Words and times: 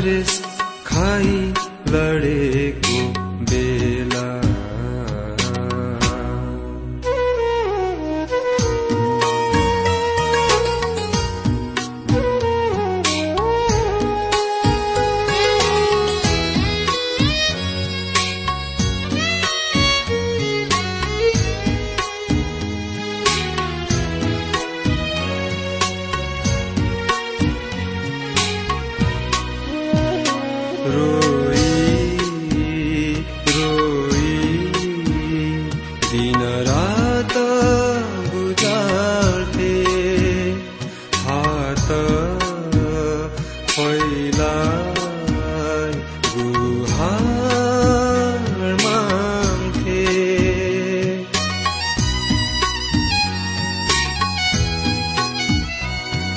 It 0.00 0.06
is. 0.06 0.49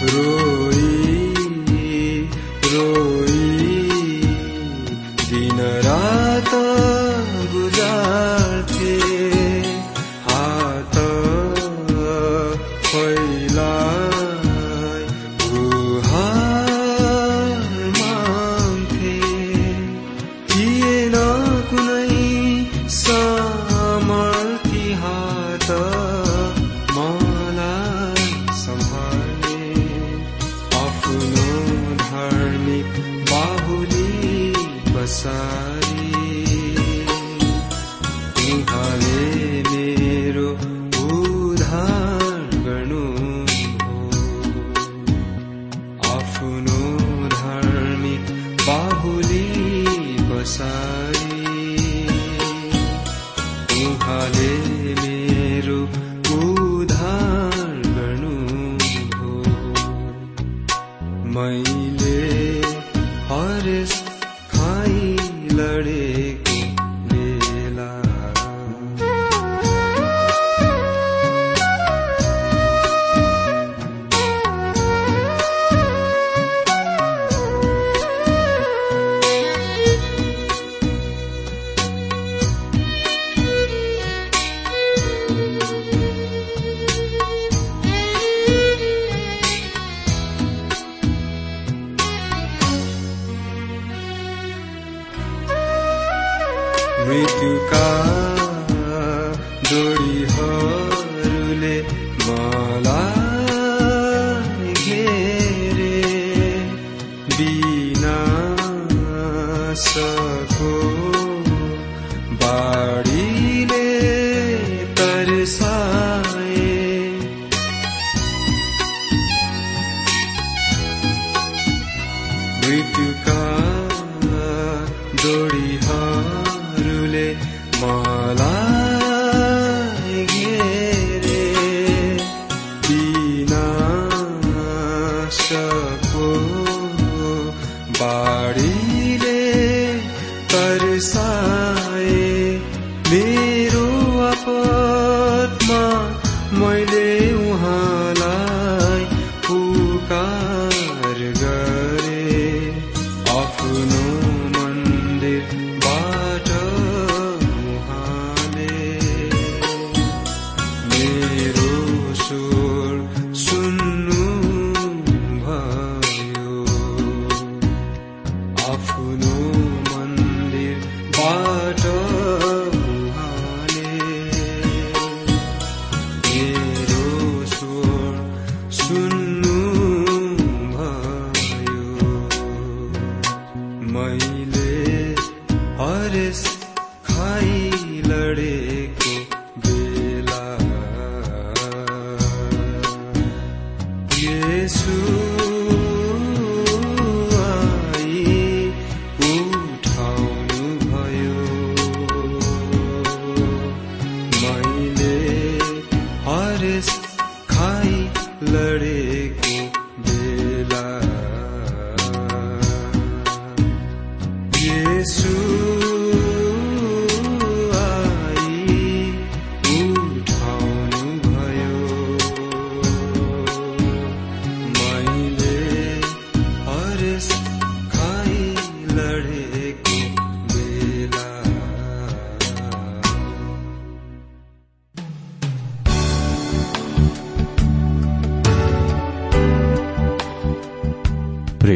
রই 0.05 0.81
রই 2.65 3.12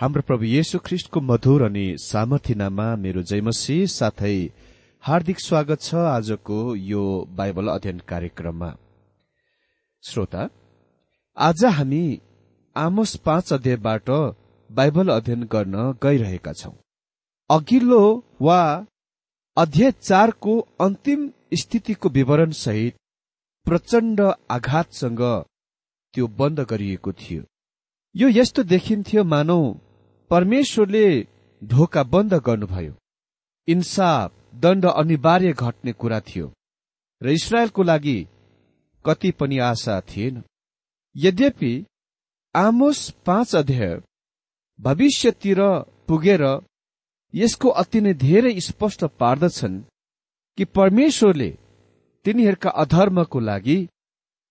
हाम्रो 0.00 0.22
प्रभु 0.22 0.44
येशु 0.44 0.78
ख्रिष्टको 0.86 1.20
मधुर 1.20 1.62
अनि 1.62 1.84
सामर्थ्यनामा 1.98 2.84
मेरो 3.02 3.20
जयमसी 3.28 3.76
साथै 3.88 4.32
हार्दिक 5.04 5.38
स्वागत 5.40 5.80
छ 5.82 5.94
आजको 6.08 6.58
यो 6.76 7.04
बाइबल 7.38 7.68
अध्ययन 7.74 7.98
कार्यक्रममा। 8.10 8.68
श्रोता 10.02 10.42
आज 11.36 11.64
हामी 11.76 12.02
आमोस 12.76 13.14
पाँच 13.28 13.52
अध्यायबाट 13.52 14.10
बाइबल 14.70 15.12
अध्ययन 15.14 15.48
गर्न 15.54 15.76
गइरहेका 16.02 16.52
छौं। 16.52 16.74
अघिल्लो 17.50 18.02
वा 18.42 18.60
अध्याय 19.56 19.92
चारको 20.02 20.58
अन्तिम 20.88 21.26
स्थितिको 21.62 22.08
विवरण 22.18 22.50
सहित 22.60 23.00
प्रचण्ड 23.66 24.20
आघातसँग 24.58 25.22
त्यो 26.14 26.26
बन्द 26.38 26.60
गरिएको 26.70 27.12
थियो। 27.14 27.42
यो 28.14 28.28
यस्तो 28.40 28.62
देखिन्थ्यो 28.76 29.24
मानौ 29.34 29.60
परमेश्वरले 30.30 31.06
ढोका 31.62 32.02
बन्द 32.02 32.34
गर्नुभयो। 32.46 32.94
इन्साफ 33.68 34.32
दण्ड 34.62 34.84
अनिवार्य 34.86 35.52
घट्ने 35.52 35.92
कुरा 35.92 36.20
थियो। 36.20 36.52
र 37.20 37.30
इसरायलको 37.30 37.82
लागि 37.82 38.18
कति 39.04 39.30
पनि 39.40 39.58
आशा 39.70 40.00
थिएन। 40.00 40.42
यद्यपि 41.16 41.72
आमोस 42.54 42.98
पाँच 43.26 43.54
अध्याय 43.56 44.00
भविष्यतिर 44.78 45.60
पुगेर 46.08 46.42
यसको 47.34 47.68
अति 47.82 48.00
नै 48.00 48.14
धेरै 48.14 48.60
स्पष्ट 48.60 49.04
पार्दछन् 49.20 49.82
कि 50.58 50.64
परमेश्वरले 50.76 51.50
तिनीहरूका 52.24 52.70
अधर्मको 52.82 53.40
लागि 53.40 53.78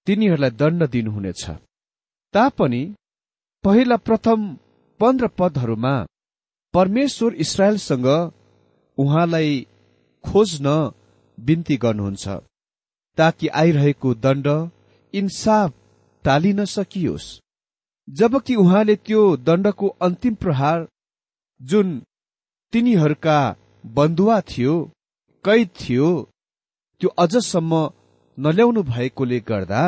तिनीहरूलाई 0.07 0.49
दण्ड 0.61 0.83
दिनुहुनेछ। 0.89 1.43
तापनि 2.33 2.83
पहिला 3.63 3.97
प्रथम 3.97 4.39
पन्ध्र 4.99 5.27
पदहरूमा 5.39 5.95
परमेश्वर 6.73 7.33
इसरायलसँग 7.43 8.07
उहाँलाई 8.97 9.55
खोज्न 10.23 10.67
बिन्ती 11.37 11.77
गर्नुहुन्छ 11.77 12.27
ताकि 13.17 13.47
आइरहेको 13.61 14.13
दण्ड 14.25 14.47
इन्साफ 15.13 15.73
टालिन 16.25 16.63
सकियोस्। 16.65 17.27
जबकि 18.07 18.55
उहाँले 18.63 18.95
त्यो 19.05 19.21
दण्डको 19.47 19.87
अन्तिम 20.07 20.35
प्रहार 20.43 20.87
जुन 21.61 21.87
तिनीहरूका 22.73 23.39
बन्धुवा 23.97 24.39
थियो 24.51 24.73
कैद 25.45 25.69
थियो 25.81 26.09
त्यो 27.01 27.09
अझसम्म 27.23 27.73
नल्याउनु 28.37 28.83
भएकोले 28.83 29.39
गर्दा 29.49 29.81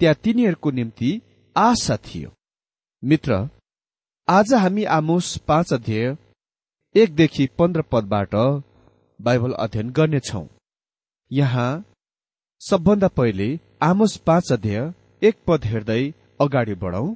त्यहाँ 0.00 0.20
तिनीहरूको 0.24 0.70
निम्ति 0.70 1.10
आशा 1.56 1.96
थियो। 2.06 2.30
मित्र 3.02 3.48
आज 4.28 4.52
हामी 4.54 4.84
आमोस 4.84 5.36
पाँच 5.48 5.72
अध्याय 5.72 6.06
एकदेखि 6.94 7.46
पन्ध्र 7.58 7.82
पदबाट 7.92 8.34
बाइबल 9.20 9.52
अध्ययन 9.54 9.90
गर्नेछौ। 9.96 10.40
यहाँ 11.30 11.84
सबभन्दा 12.60 13.08
पहिले 13.08 13.46
आमोस 13.82 14.16
पाँच 14.26 14.50
अध्याय 14.52 14.80
एक 15.22 15.36
पद 15.46 15.64
हेर्दै 15.64 16.02
अगाडि 16.40 16.74
बढौं। 16.74 17.14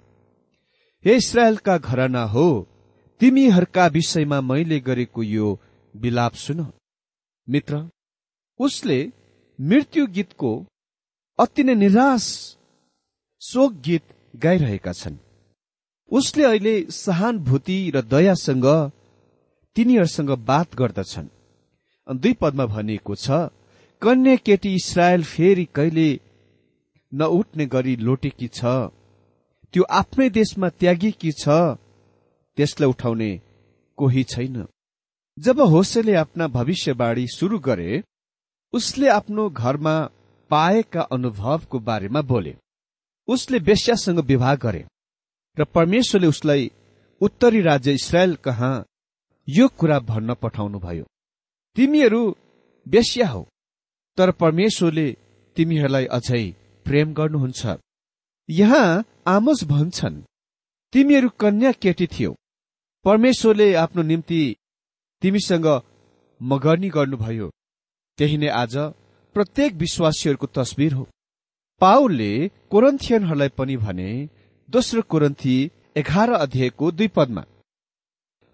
हे 1.05 1.17
इसरायलका 1.17 1.77
घरना 1.79 2.23
हो 2.35 2.47
तिमीहरूका 3.21 3.87
विषयमा 3.97 4.41
मैले 4.41 4.79
गरेको 4.81 5.23
यो 5.23 5.49
विलाप 5.95 6.35
सुन। 6.43 6.61
मित्र 7.49 7.83
उसले 8.61 9.01
मृत्यु 9.59 10.07
गीतको 10.15 10.53
अति 11.39 11.65
नै 11.65 11.75
निराश 11.75 12.29
शोक 13.43 13.73
गीत 13.89 14.05
गाइरहेका 14.37 14.93
छन्। 14.93 15.19
उसले 16.11 16.45
अहिले 16.45 16.75
सहानुभूति 16.91 17.79
र 17.95 18.01
दयासँग 18.03 18.67
तिनीहरूसँग 19.77 20.31
बात 20.47 20.75
गर्दछन्। 20.75 21.29
दुई 22.09 22.33
पदमा 22.33 22.67
भनिएको 22.67 23.15
छ 23.15 23.31
कन्या 24.03 24.37
केटी 24.37 24.75
इसरायल 24.75 25.23
फेरि 25.25 25.65
कहिले 25.75 26.09
नउठ्ने 27.13 27.67
गरी 27.67 27.97
लोटेकी 27.97 28.49
छ? 28.49 28.65
त्यो 29.73 29.83
आफ्नै 29.91 30.29
देशमा 30.31 30.69
त्यागेकी 30.69 31.33
छ? 31.33 31.49
त्यसलाई 32.59 32.89
उठाउने 32.91 33.31
कोही 33.99 34.23
छैन। 34.25 34.67
जब 35.39 35.61
होसेले 35.61 36.15
आफ्ना 36.15 36.47
भविष्यवाणी 36.49 37.27
शुरू 37.37 37.59
गरे 37.59 38.03
उसले 38.73 39.09
आफ्नो 39.09 39.49
घरमा 39.51 39.97
पाएका 40.51 41.03
अनुभवको 41.15 41.79
बारेमा 41.79 42.21
बोले। 42.23 42.55
उसले 43.29 43.59
बेस्यासँग 43.59 44.19
विवाह 44.21 44.55
गरे। 44.55 44.85
र 45.57 45.65
परमेश्वरले 45.75 46.27
उसलाई 46.27 46.71
उत्तरी 47.21 47.61
राज्य 47.61 47.93
इसरायल 47.93 48.35
कहाँ 48.45 48.75
यो 49.49 49.69
कुरा 49.79 49.99
भन्न 50.11 50.35
पठाउनुभयो। 50.43 51.05
तिमीहरू 51.77 52.23
बेस्या 52.87 53.29
हौ 53.29 53.43
तर 54.19 54.31
परमेश्वरले 54.43 55.07
तिमीहरूलाई 55.57 56.07
अझै 56.17 56.45
प्रेम 56.87 57.13
गर्नुहुन्छ। 57.15 57.77
यहाँ 58.49 59.05
आमोस 59.27 59.65
भन्छन् 59.65 60.23
तिमीहरू 60.93 61.29
कन्या 61.41 61.73
केटी 61.83 62.07
थियौ 62.07 62.33
परमेश्वरले 63.05 63.69
आफ्नो 63.75 64.03
निम्ति 64.03 64.43
तिमीसँग 65.23 65.67
मगर्नी 66.41 66.89
गर्नुभयो। 66.89 67.49
त्यही 68.19 68.37
नै 68.37 68.49
आज 68.63 68.75
प्रत्येक 69.37 69.73
विश्वासीहरूको 69.75 70.47
तस्विर 70.57 70.93
हो। 70.93 71.05
पाउलले 71.81 72.33
कोरन्थियनहरूलाई 72.71 73.49
पनि 73.59 73.77
भने 73.77 74.11
दोस्रो 74.73 75.03
कोरन्थी 75.03 75.55
एघार 75.97 76.31
अध्यायको 76.33 76.91
दुई 76.91 77.07
पदमा 77.15 77.43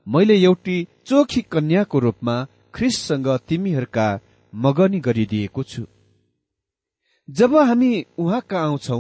मैले 0.07 0.35
एउटी 0.43 0.77
चोखी 1.07 1.41
कन्याको 1.53 1.99
रूपमा 1.99 2.37
ख्रिससँग 2.75 3.29
तिमीहरूका 3.49 4.07
मगनी 4.53 4.99
गरिदिएको 5.07 5.63
छु। 5.63 5.83
जब 7.29 7.57
हामी 7.69 7.91
उहाँ 8.19 8.41
कहाँ 8.51 8.63
आउँछौ 8.65 8.99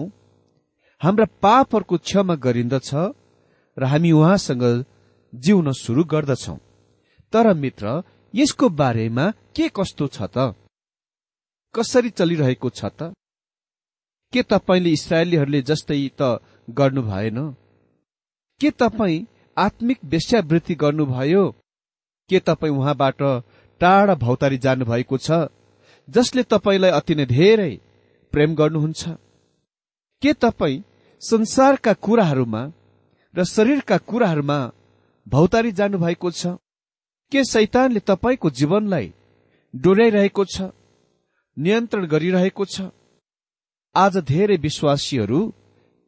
हाम्रा 1.00 1.26
पापहरूको 1.42 1.96
क्षमा 1.98 2.34
गरिन्दछ 2.46 2.90
र 3.76 3.84
हामी 3.92 4.10
उहाँसँग 4.12 4.64
जिउन 5.32 5.72
सुरु 5.72 6.04
गर्दछौ। 6.12 6.56
तर 7.32 7.52
मित्र 7.54 8.02
यसको 8.34 8.68
बारेमा 8.80 9.30
के 9.56 9.68
कस्तो 9.76 10.06
छ 10.06 10.28
त? 10.36 10.52
कसरी 11.74 12.10
चलिरहेको 12.18 12.70
छ 12.70 12.84
त? 12.98 13.12
के 14.32 14.42
तपाईँले 14.42 14.90
इसरायलीहरूले 14.98 15.62
जस्तै 15.62 16.08
त 16.20 16.40
गर्नु 16.68 17.02
भएन 17.02 17.38
के 18.60 18.70
तपाईँ 18.70 19.24
आत्मिक 19.56 19.98
वेश्यावृत्ति 20.04 20.74
गर्नुभयो? 20.74 21.44
के 22.30 22.38
तपाईँ 22.40 22.72
उहाँबाट 22.72 23.22
टाढा 23.80 24.14
भौतारी 24.14 24.58
जानुभएको 24.58 25.18
छ 25.18 25.48
जसले 26.08 26.42
तपाईँलाई 26.42 26.90
अति 26.90 27.14
नै 27.14 27.26
धेरै 27.26 27.72
प्रेम 28.32 28.54
गर्नुहुन्छ? 28.54 29.02
के 30.22 30.32
तपाईँ 30.32 30.82
संसारका 31.22 31.92
कुराहरूमा 31.92 32.62
र 33.34 33.44
शरीरका 33.44 33.98
कुराहरूमा 33.98 34.58
भौतारी 35.26 35.72
जानुभएको 35.72 36.30
छ? 36.30 36.46
के 37.32 37.44
शैतानले 37.44 38.00
तपाईँको 38.00 38.50
जीवनलाई 38.50 39.12
डोर्याइरहेको 39.74 40.44
छ 40.44 40.70
नियन्त्रण 41.56 42.06
गरिरहेको 42.06 42.64
छ? 42.64 42.80
आज 43.94 44.16
धेरै 44.28 44.56
विश्वासीहरू 44.56 45.40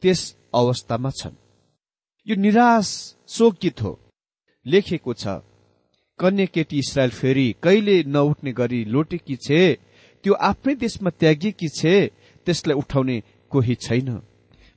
त्यस 0.03 0.21
अवस्थामा 0.55 1.11
छन्। 1.11 1.35
यो 2.27 2.35
निराश 2.37 2.89
शोकित 3.29 3.83
हो। 3.83 3.93
लेखेको 4.67 5.13
छ 5.15 5.43
कन्या 6.19 6.47
केटी 6.55 6.79
इसरायल 6.79 7.11
फेरि 7.11 7.47
कहिले 7.63 7.97
नउठ्ने 8.15 8.53
गरी 8.53 8.85
लोटेकी 8.85 9.37
छे? 9.37 9.61
त्यो 10.25 10.33
आफ्नै 10.51 10.75
देशमा 10.75 11.11
त्यागेकी 11.21 11.69
छे? 11.69 11.95
त्यसलाई 12.47 12.77
उठाउने 12.77 13.17
कोही 13.53 13.75
छैन। 13.87 14.09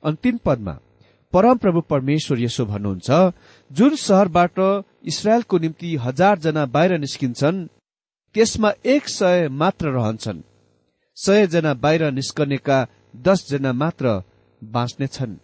अन्तिम 0.02 0.36
पदमा 0.44 0.74
परमप्रभु 1.32 1.80
परमेश्वर 1.92 2.40
यसो 2.40 2.64
भन्नुहुन्छ 2.66 3.10
जुन 3.70 3.92
सहरबाट 3.96 4.58
इसरायलको 5.10 5.58
निम्ति 5.58 5.90
हजार 5.96 6.38
जना 6.44 6.64
बाहिर 6.74 6.98
निस्किन्छन् 6.98 7.66
त्यसमा 8.34 8.70
एक 8.84 9.08
सय 9.08 9.48
मात्र 9.60 9.84
रहन्छन्। 9.96 10.44
सय 11.16 11.46
जना 11.52 11.72
बाहिर 11.74 12.10
निस्कनेका 12.10 12.78
दस 13.26 13.46
जना 13.50 13.72
मात्र 13.72 14.22
बाँच्नेछन् 14.62 15.36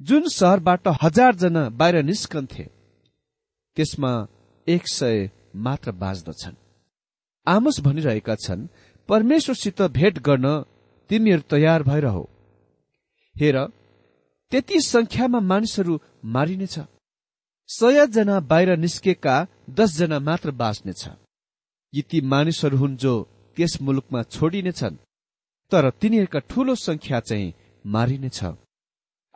जुन 0.00 0.28
सहरबाट 0.28 0.88
हजार 1.02 1.34
जना 1.34 1.68
बाहिर 1.68 2.02
निस्कन्थे 2.02 2.64
त्यसमा 3.76 4.12
एक 4.66 4.88
सय 4.88 5.30
मात्र 5.56 5.92
बाँच्दछन् 5.92 6.56
आमोस 7.46 7.80
भनिरहेका 7.80 8.34
छन् 8.34 8.68
परमेश्वरसित 9.08 9.82
भेट 9.82 10.18
गर्न 10.18 10.46
तिमीहरू 11.10 11.42
तयार 11.50 11.82
भएर 11.82 12.04
हो 12.04 12.24
हेर 13.36 13.56
त्यति 14.52 14.80
संख्यामा 14.80 15.40
मानिसहरू 15.40 16.00
मारिनेछ। 16.24 16.78
सय 17.68 18.06
जना 18.06 18.40
बाहिर 18.40 18.76
निस्केका 18.76 19.46
दसजना 19.70 20.18
मात्र 20.18 20.50
बाँच्नेछ। 20.50 21.08
यी 21.92 22.02
ती 22.02 22.20
मानिसहरू 22.20 22.76
हुन् 22.76 22.96
जो 22.96 23.14
त्यस 23.56 23.72
मुलुकमा 23.82 24.22
छोडिनेछन्। 24.22 24.96
तर 25.72 25.90
तिनीहरूका 25.90 26.38
ठूलो 26.38 26.74
संख्या 26.74 27.20
चाहिँ 27.20 27.54
मारिनेछ 27.94 28.40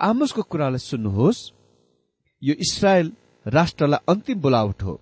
आमोसको 0.01 0.43
कुरालाई 0.43 0.79
सुन्नुहोस्। 0.81 1.41
यो 2.43 2.55
इसरायल 2.65 3.07
राष्ट्रलाई 3.47 4.05
अन्तिम 4.09 4.41
बोलावट 4.41 4.83
हो। 4.83 4.95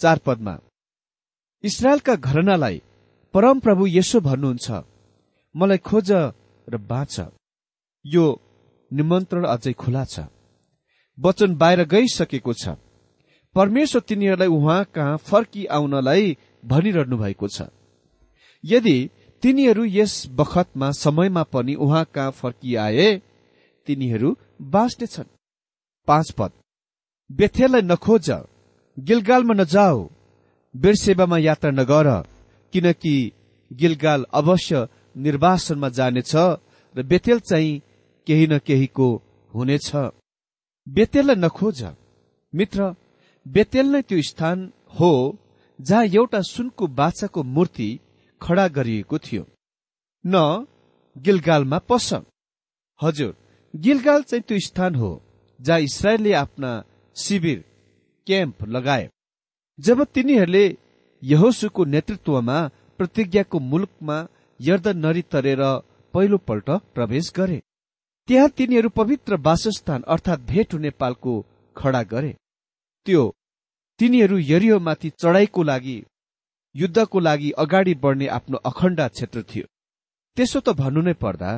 चार 0.00 0.18
पदमा 0.26 0.54
इसरायलका 1.64 2.14
घरनालाई 2.16 2.76
परमप्रभु 3.34 3.86
यसो 3.88 4.20
भन्नुहुन्छ। 4.20 4.68
मलाई 5.54 5.78
खोज 5.88 6.10
र 6.68 6.76
बाँच। 6.90 7.14
यो 8.04 8.24
निमन्त्रण 8.90 9.44
अझै 9.46 9.72
खुला 9.72 10.04
छ। 10.04 10.28
वचन 11.18 11.54
बाहिर 11.56 11.84
गइसकेको 11.88 12.52
छ। 12.52 12.76
परमेश्वर 13.56 14.00
तिनीहरूलाई 14.08 14.48
उहाँ 14.48 14.84
कहाँ 14.94 15.16
फर्की 15.18 15.64
आउनलाई 15.66 16.36
भनिरहनु 16.64 17.16
भएको 17.16 17.48
छ। 17.48 17.72
यदि 18.64 18.96
तिनीहरू 19.46 19.84
यस 19.86 20.12
बखतमा 20.34 20.90
समयमा 20.98 21.42
पनि 21.54 21.74
उहाँ 21.76 22.04
कहाँ 22.14 22.30
फर्किआए। 22.32 23.10
तिनीहरू 23.86 24.28
बाँच्नेछन् 24.74 25.28
पाँच 26.08 26.30
पद। 26.38 26.50
बेथेललाई 27.30 27.82
नखोज 27.82 28.30
गिलगालमा 28.96 29.54
नजाऊ 29.54 29.98
बेरसेवामा 30.74 31.38
यात्रा 31.38 31.70
नगर 31.70 32.08
किनकि 32.72 33.14
गिलगाल 33.70 34.24
अवश्य 34.34 34.86
निर्वासनमा 35.16 35.88
जानेछ 35.88 36.32
र 36.94 37.02
बेतेल 37.06 37.38
चाहिँ 37.40 37.80
केही 38.26 38.46
न 38.46 38.58
केहीको 38.66 39.08
हुनेछ। 39.52 39.90
बेतेललाई 40.86 41.36
नखोज। 41.36 41.84
मित्र 42.52 42.80
बेतेल 43.46 43.86
नै 43.94 44.02
त्यो 44.02 44.22
स्थान 44.22 44.58
हो 45.00 45.12
जहाँ 45.78 46.04
एउटा 46.18 46.40
सुनको 46.50 46.86
बाछाको 46.98 47.42
मूर्ति 47.54 47.88
खडा 48.40 48.66
गरिएको 48.68 49.18
थियो। 49.18 49.44
न 50.24 50.66
गिलगालमा 51.16 51.78
पस 51.88 52.08
हजुर 53.00 53.34
गिलगाल 53.74 54.22
चाहिँ 54.22 54.42
त्यो 54.48 54.58
स्थान 54.60 54.94
हो 54.94 55.10
जहाँ 55.60 55.80
इसरायलले 55.80 56.32
आफ्ना 56.34 56.70
शिविर 57.16 57.64
क्याम्प 58.26 58.64
लगाए। 58.66 59.08
जब 59.78 60.02
तिनीहरूले 60.14 60.64
यहोसुको 61.22 61.84
नेतृत्वमा 61.84 62.58
प्रतिज्ञाको 63.00 63.58
मुलुकमा 63.60 64.16
यर्द 64.60 64.88
नरी 64.96 65.22
तरेर 65.32 65.62
पहिलोपल्ट 66.14 66.70
प्रवेश 66.94 67.32
गरे 67.36 67.60
त्यहाँ 68.28 68.48
तिनीहरू 68.48 68.88
पवित्र 68.90 69.36
वासस्थान 69.38 70.02
अर्थात् 70.08 70.46
भेट 70.46 70.74
हुने 70.74 70.90
पालको 71.00 71.32
खडा 71.76 72.02
गरे। 72.12 72.32
त्यो 73.06 73.22
तिनीहरू 74.00 74.38
यरियोमाथि 74.42 75.10
चढाइको 75.20 75.62
लागि 75.62 75.98
युद्धको 76.80 77.18
लागि 77.20 77.50
अगाडि 77.62 77.94
बढ्ने 78.04 78.26
आफ्नो 78.36 78.56
अखण्ड 78.70 79.00
क्षेत्र 79.08 79.42
थियो। 79.50 79.66
त्यसो 80.36 80.60
त 80.60 80.68
भन्नु 80.80 81.00
नै 81.08 81.14
पर्दा 81.24 81.50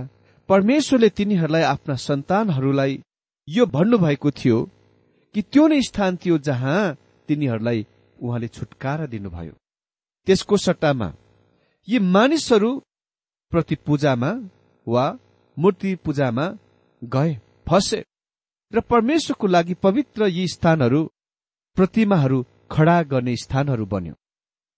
परमेश्वरले 0.49 1.09
तिनीहरूलाई 1.19 1.63
आफ्ना 1.75 1.95
सन्तानहरूलाई 2.09 2.93
यो 3.49 3.67
भन्नुभएको 3.77 4.31
थियो 4.41 4.59
कि 5.35 5.41
त्यो 5.53 5.65
नै 5.69 5.81
स्थान 5.89 6.17
थियो 6.23 6.39
जहाँ 6.49 6.97
तिनीहरूलाई 7.29 7.87
उहाँले 8.19 8.49
छुटकारा 8.57 9.07
दिनुभयो। 9.13 9.55
त्यसको 10.27 10.57
सट्टामा 10.67 11.09
यी 11.89 11.99
मानिसहरू 12.15 12.71
प्रति 13.53 13.75
पूजामा 13.87 14.31
वा 14.87 15.07
मूर्ति 15.57 15.95
पूजामा 16.05 16.47
गए 17.03 17.33
फसे 17.69 18.01
र 18.73 18.81
परमेश्वरको 18.93 19.47
लागि 19.47 19.75
पवित्र 19.85 20.27
यी 20.29 20.47
स्थानहरू 20.55 21.03
प्रतिमाहरू 21.77 22.39
खडा 22.71 22.97
गर्ने 23.13 23.35
स्थानहरू 23.43 23.85
बन्यो। 23.87 24.15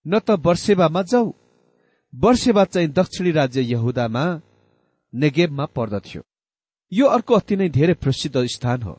न 0.06 0.18
त 0.18 0.30
वर्षेवामा 0.30 1.02
जाऊ। 1.02 1.32
वर्षेवा 2.14 2.64
चाहिँ 2.64 2.88
दक्षिणी 2.88 3.30
राज्य 3.30 3.60
यहुदामा 3.62 4.24
नेगेबमा 5.14 5.64
पर्दथ्यो। 5.66 6.22
यो 6.92 7.06
अर्को 7.06 7.34
अति 7.34 7.56
नै 7.56 7.68
धेरै 7.68 7.94
प्रसिद्ध 7.94 8.46
स्थान 8.46 8.82
हो। 8.82 8.94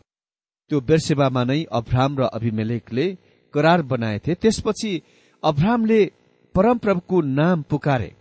त्यो 0.70 0.81
बेर्सेवामा 0.81 1.43
नै 1.43 1.63
अब्राम 1.72 2.17
र 2.20 2.24
अभिमेलेकले 2.24 3.05
करार 3.53 3.81
बनाएथे। 3.81 4.36
त्यसपछि 4.36 5.01
अब्रामले 5.43 6.12
परमप्रभुको 6.55 7.22
नाम 7.22 7.62
पुकारे। 7.62 8.15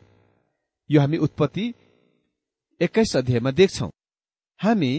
यो 0.90 1.00
हामी 1.00 1.16
उत्पत्ति 1.16 1.72
एक्काइस 2.80 3.16
अध्यायमा 3.16 3.50
देख्छौ। 3.50 3.90
हामी 4.60 4.92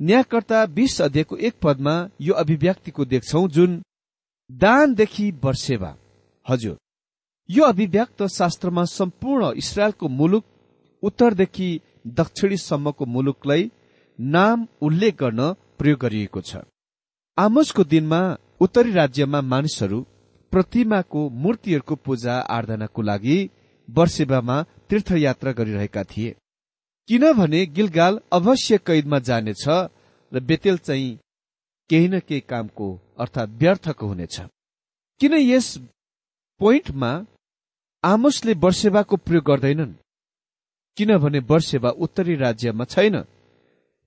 न्यायकर्ता 0.00 0.66
बीस 0.66 1.00
अध्यायको 1.02 1.36
एक 1.36 1.54
पदमा 1.62 1.94
यो 2.20 2.34
अभिव्यक्तिको 2.34 3.04
देख्छौ 3.04 3.48
जुन 3.48 3.82
दानदेखि 4.52 5.30
वर्षेवा 5.44 5.96
हजुर 6.46 6.76
यो 7.48 7.64
अभिव्यक्त 7.64 8.22
शास्त्रमा 8.26 8.84
सम्पूर्ण 8.84 9.52
इसरायलको 9.56 10.08
मुलुक 10.08 10.44
उत्तरदेखि 11.02 11.68
दक्षिणीसम्मको 12.18 13.04
मुलुकलाई 13.06 13.70
नाम 14.18 14.66
उल्लेख 14.82 15.14
गर्न 15.14 15.52
प्रयोग 15.78 15.98
गरिएको 16.00 16.40
छ। 16.40 16.56
आमोसको 17.38 17.84
दिनमा 17.84 18.20
उत्तरी 18.60 18.92
राज्यमा 18.92 19.40
मानिसहरू 19.52 20.00
प्रतिमाको 20.52 21.28
मूर्तिहरूको 21.42 21.94
पूजा 22.04 22.34
आराधनाको 22.56 23.02
लागि 23.02 23.38
वर्षेवामा 23.88 24.56
तीर्थयात्रा 24.88 25.52
गरिरहेका 25.52 26.02
थिए। 26.02 26.34
किनभने 27.08 27.60
गिलगाल 27.76 28.20
अवश्य 28.32 28.78
कैदमा 28.86 29.18
जानेछ 29.28 29.64
र 30.32 30.40
बेतेल 30.48 30.76
चाहिँ 30.78 31.18
केही 31.90 32.08
न 32.08 32.18
केही 32.18 32.40
कामको 32.50 32.88
अर्थात् 33.18 33.56
व्यर्थको 33.60 34.06
हुनेछ। 34.06 34.40
किन 35.20 35.34
यस 35.34 35.68
पोइन्टमा 36.60 37.12
आमोसले 38.06 38.52
वर्षेवाको 38.62 39.16
प्रयोग 39.16 39.44
गर्दैनन्। 39.44 39.92
किनभने 40.96 41.38
वर्षेवा 41.50 41.90
उत्तरी 42.04 42.34
राज्यमा 42.36 42.84
छैन 42.84 43.16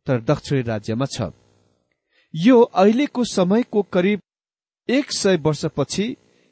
तर 0.07 0.21
दक्षिणी 0.23 0.61
राज्यमा 0.61 1.05
छ। 1.05 1.27
यो 2.33 2.61
अहिलेको 2.61 3.23
समयको 3.23 3.81
करिब 3.93 4.21
एक 4.89 5.11
सय 5.11 5.35
वर्षपछि 5.45 6.05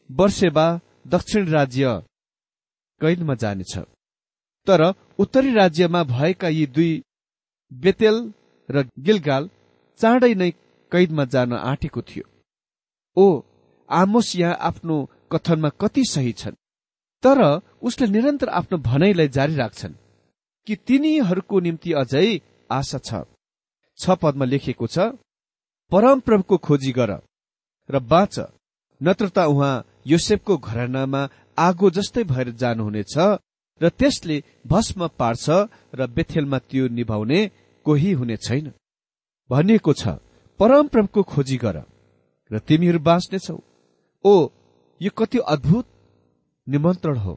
वर्षेवा 0.10 0.68
दक्षिण 1.08 1.48
राज्य 1.48 2.04
कैदमा 3.02 3.36
जानेछ। 3.36 3.74
तर 4.68 4.82
उत्तरी 5.20 5.54
राज्यमा 5.54 6.04
भएका 6.04 6.48
यी 6.50 6.66
दुई 6.68 6.92
बेतेल 7.72 8.18
र 8.70 8.90
गिलगाल 9.00 9.50
चाँडै 10.00 10.34
नै 10.36 10.52
कैदमा 10.92 11.26
जान 11.26 11.54
आँटेको 11.54 12.02
थियो। 12.02 12.26
ओ 13.18 13.26
आमोस 13.90 14.36
यहाँ 14.36 14.58
आफ्नो 14.60 14.96
कथनमा 15.32 15.70
कति 15.82 16.04
सही 16.06 16.32
छन्? 16.34 16.56
तर 17.24 17.40
उसले 17.82 18.08
निरन्तर 18.08 18.50
आफ्नो 18.60 18.78
भनाइलाई 18.90 19.28
जारी 19.38 19.56
राख्छन् 19.56 19.94
कि 20.68 20.76
तिनीहरूको 20.88 21.60
निम्ति 21.60 21.92
अझै 22.02 22.28
आशा 22.70 23.00
छ। 23.00 23.10
छ 24.00 24.04
पदमा 24.22 24.46
लेखिएको 24.46 24.88
छ 24.88 24.98
परमप्रभुको 25.92 26.58
खोजी 26.58 26.92
गर 26.92 27.12
र 27.90 28.00
बाँच 28.12 28.36
नत्र 29.02 29.28
त 29.30 29.38
उहाँ 29.52 29.86
योसेफको 30.08 30.58
घरानामा 30.60 31.22
आगो 31.58 31.90
जस्तै 31.98 32.24
भएर 32.24 32.48
जानुहुनेछ 32.62 33.16
र 33.82 33.90
त्यसले 33.90 34.38
भस्म 34.68 35.08
पार्छ 35.20 35.46
र 35.96 36.08
बेथेलमा 36.16 36.60
त्यो 36.70 36.88
निभाउने 36.98 37.40
कोही 37.86 38.12
हुने 38.20 38.38
छैन। 38.38 38.66
भनिएको 39.50 39.94
छ 39.94 40.04
परमप्रभुको 40.60 41.22
खोजी 41.24 41.58
गर 41.58 41.78
र 42.52 42.60
तिमीहरू 42.60 43.00
बाँच्नेछौ। 43.00 43.58
ओ 44.26 44.34
यो 45.02 45.12
कति 45.18 45.40
अद्भुत 45.48 45.86
निमन्त्रण 46.68 47.18
हो। 47.18 47.34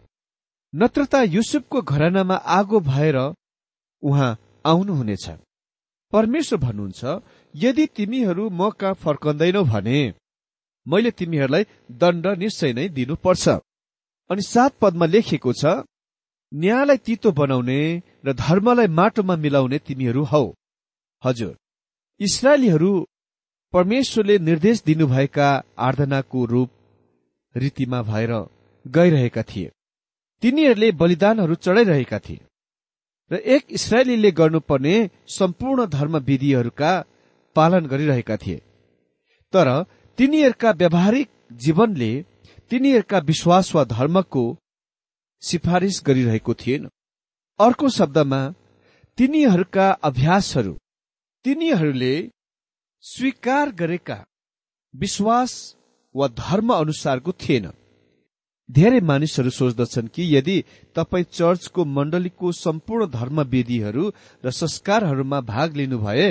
नत्र 0.73 1.05
त 1.05 1.15
युसुफको 1.37 1.81
घरानामा 1.83 2.37
आगो 2.59 2.81
भएर 2.91 3.17
उहाँ 4.03 4.39
आउनुहुनेछ। 4.67 5.27
परमेश्वर 6.13 6.59
भन्नुहुन्छ 6.59 7.03
यदि 7.55 7.87
तिमीहरू 7.97 8.49
म 8.51 8.71
कहाँ 8.81 8.95
फर्कँदैनौ 9.05 9.63
भने 9.65 10.01
मैले 10.87 11.11
तिमीहरूलाई 11.19 11.65
दण्ड 12.01 12.27
निश्चय 12.43 12.73
नै 12.73 12.89
दिनुपर्छ। 12.97 13.49
अनि 14.31 14.43
सात 14.43 14.73
पदमा 14.81 15.07
लेखिएको 15.07 15.53
छ 15.53 15.65
न्यायलाई 16.53 16.99
तितो 17.07 17.31
बनाउने 17.33 17.81
र 18.27 18.33
धर्मलाई 18.35 18.87
माटोमा 18.99 19.35
मिलाउने 19.37 19.79
तिमीहरू 19.87 20.23
हौ। 20.33 20.45
हजुर 21.23 21.55
इसरायलीहरू 22.21 22.93
परमेश्वरले 23.73 24.39
निर्देश 24.39 24.83
दिनुभएका 24.87 25.49
आराधनाको 25.79 26.45
रूप 26.53 26.71
रीतिमा 27.55 28.01
भएर 28.03 28.33
गइरहेका 28.87 29.43
थिए। 29.43 29.71
तिनीहरूले 30.43 30.93
बलिदानहरू 30.93 31.55
चढाइरहेका 31.55 32.19
थिए। 32.19 32.41
र 33.31 33.37
एक 33.37 33.67
इसरायलीले 33.71 34.31
गर्नुपर्ने 34.31 34.95
सम्पूर्ण 35.29 35.87
धर्म 35.87 36.17
विधिहरूका 36.19 36.93
पालन 37.57 37.87
गरिरहेका 37.87 38.37
थिए। 38.37 38.63
तर 39.53 39.69
तिनीहरूका 40.19 40.71
व्यावहारिक 40.71 41.29
जीवनले 41.53 42.13
तिनीहरूका 42.71 43.19
विश्वास 43.19 43.75
वा 43.75 43.85
धर्मको 43.85 44.45
सिफारिस 45.43 46.03
गरिरहेको 46.07 46.55
थिएन। 46.55 46.89
अर्को 47.61 47.89
शब्दमा 47.89 48.41
तिनीहरूका 49.19 49.91
अभ्यासहरू 50.03 50.75
तिनीहरूले 51.45 52.15
स्वीकार 53.05 53.71
गरेका 53.71 54.25
विश्वास 54.95 55.77
वा 56.15 56.29
धर्म 56.29 56.75
अनुसारको 56.75 57.33
थिएन। 57.33 57.71
धेरै 58.71 59.01
मानिसहरू 59.01 59.51
सोच्दछन् 59.51 60.09
कि 60.15 60.23
यदि 60.37 60.57
तपाईँ 60.97 61.25
चर्चको 61.33 61.85
मण्डलीको 61.97 62.53
सम्पूर्ण 62.55 63.07
धर्म 63.11 63.41
विधिहरू 63.53 64.05
र 64.45 64.51
संस्कारहरूमा 64.51 65.41
भाग 65.53 65.77
लिनुभए 65.77 66.31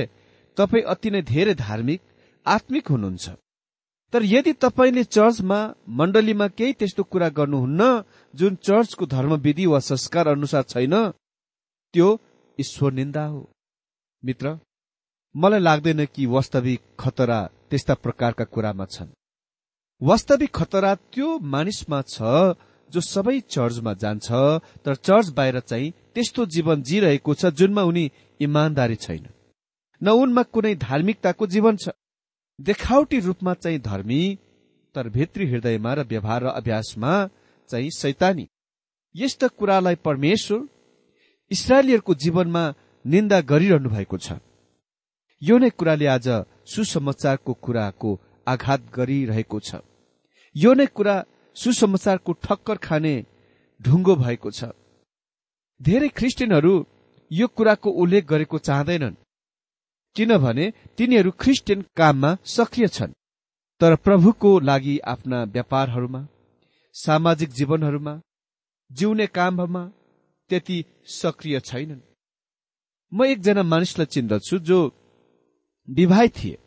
तपाईँ 0.57 0.83
अति 0.93 1.09
नै 1.09 1.21
धेरै 1.21 1.53
धार्मिक 1.55 2.01
आत्मिक 2.45 2.87
हुनुहुन्छ। 2.87 3.29
तर 4.13 4.21
यदि 4.25 4.53
तपाईँले 4.63 5.03
चर्चमा 5.15 5.59
मण्डलीमा 5.99 6.47
केही 6.57 6.73
त्यस्तो 6.73 7.03
कुरा 7.03 7.29
गर्नुहुन्न 7.29 7.81
जुन 8.33 8.55
चर्चको 8.63 9.05
धर्मविधि 9.05 9.65
वा 9.65 9.79
संस्कार 9.89 10.27
अनुसार 10.27 10.63
छैन 10.63 10.95
त्यो 11.93 12.07
ईश्वर 12.59 12.91
निन्दा 12.93 13.25
हो। 13.25 13.41
मित्र 14.23 14.57
मलाई 15.35 15.59
लाग्दैन 15.59 16.05
कि 16.05 16.25
वास्तविक 16.25 16.81
खतरा 16.99 17.39
त्यस्ता 17.69 17.93
प्रकारका 18.03 18.45
कुरामा 18.45 18.85
छन्। 18.85 19.13
वास्तविक 20.01 20.51
खतरा 20.55 20.93
त्यो 21.13 21.27
मानिसमा 21.53 22.01
छ 22.07 22.21
जो 22.89 23.01
सबै 23.03 23.39
चर्चमा 23.53 23.93
जान्छ 23.93 24.27
तर 24.83 24.95
चर्च 24.95 25.29
बाहिर 25.37 25.59
चाहिँ 25.59 25.91
त्यस्तो 26.15 26.45
जीवन 26.55 26.81
जिरहेको 26.81 27.33
छ 27.33 27.51
जुनमा 27.59 27.83
उनी 27.83 28.03
इमान्दारी 28.39 28.95
छैन। 28.95 29.25
न 30.01 30.09
उनमा 30.21 30.43
कुनै 30.53 30.73
धार्मिकताको 30.87 31.47
जीवन 31.47 31.75
छ। 31.75 31.89
देखावटी 32.59 33.19
रूपमा 33.19 33.53
चाहिँ 33.53 33.79
धर्मी 33.79 34.21
तर 34.95 35.09
भित्री 35.09 35.45
हृदयमा 35.51 35.93
र 35.93 36.07
व्यवहार 36.07 36.43
र 36.43 36.47
अभ्यासमा 36.59 37.13
चाहिँ 37.69 37.91
सैतानी। 37.91 38.47
यस्ता 39.15 39.47
कुरालाई 39.59 39.95
परमेश्वर 40.07 40.59
इसरायलीहरूको 41.51 42.13
जीवनमा 42.23 42.63
निन्दा 43.05 43.39
गरिरहनु 43.51 43.89
भएको 43.89 44.17
छ। 44.17 44.39
यो 45.41 45.57
नै 45.57 45.69
कुराले 45.69 46.07
आज 46.15 46.27
सुसमाचारको 46.71 47.53
कुराको 47.53 48.19
आघात 48.47 48.81
गरिरहेको 48.95 49.59
छ। 49.59 49.83
यो 50.55 50.73
नै 50.73 50.85
कुरा 50.97 51.15
सुसमाचारको 51.55 52.31
ठक्कर 52.43 52.77
खाने 52.85 53.15
ढुङ्गो 53.81 54.13
भएको 54.15 54.49
छ। 54.51 54.61
धेरै 55.81 56.09
ख्रिस्टियनहरू 56.17 56.73
यो 57.31 57.47
कुराको 57.47 57.89
उल्लेख 58.01 58.23
गरेको 58.31 58.57
चाहँदैनन्। 58.67 59.15
किनभने 60.15 60.65
तिनीहरू 60.97 61.31
ख्रिस्टियन 61.41 61.79
काममा 61.97 62.31
सक्रिय 62.55 62.87
छन्। 62.87 63.17
तर 63.81 63.95
प्रभुको 64.05 64.51
लागि 64.59 64.95
आफ्ना 65.13 65.37
व्यापारहरूमा 65.55 66.21
सामाजिक 66.95 67.49
जीवनहरूमा 67.49 68.13
जिउने 68.91 69.27
कामहरूमा 69.27 69.83
त्यति 70.49 70.77
सक्रिय 71.19 71.59
छैनन्। 71.59 72.01
म 73.11 73.17
एकजना 73.25 73.63
मानिसलाई 73.63 74.05
चिन्दछु 74.05 74.55
जो 74.59 74.79
विवाहित 75.87 76.33
थिए 76.37 76.57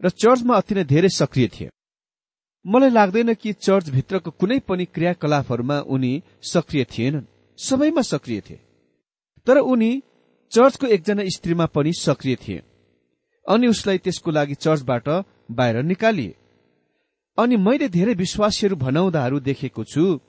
र 0.00 0.08
चर्चमा 0.10 0.54
अति 0.56 0.74
नै 0.74 0.84
धेरै 0.84 1.08
सक्रिय 1.20 1.48
थिए। 1.48 1.73
मलाई 2.66 2.90
लाग्दैन 2.90 3.34
कि 3.34 3.52
चर्चभित्रको 3.52 4.30
कुनै 4.30 4.58
पनि 4.58 4.84
क्रियाकलापहरूमा 4.84 5.80
उनी 5.80 6.22
सक्रिय 6.42 6.84
थिएनन्। 6.84 7.24
सबैमा 7.58 8.02
सक्रिय 8.02 8.40
थिए। 8.40 8.60
तर 9.46 9.58
उनी 9.58 10.02
चर्चको 10.52 10.86
एकजना 10.86 11.22
स्त्रीमा 11.26 11.66
पनि 11.66 11.92
सक्रिय 11.92 12.36
थिए। 12.36 12.62
अनि 13.48 13.66
उसलाई 13.66 13.98
त्यसको 13.98 14.30
लागि 14.30 14.54
चर्चबाट 14.54 15.08
बाहिर 15.50 15.82
निकालिए। 15.82 16.34
अनि 17.38 17.56
मैले 17.56 17.88
धेरै 17.88 18.14
विश्वासीहरू 18.14 18.76
भनाउँदाहरू 18.76 19.40
देखेको 19.40 19.84
छु 19.84 20.20